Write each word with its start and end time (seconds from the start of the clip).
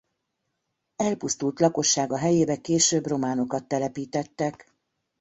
Elpusztult 0.95 1.59
lakossága 1.59 2.17
helyébe 2.17 2.57
később 2.61 3.05
románokat 3.05 3.67
telepítettek. 3.67 4.73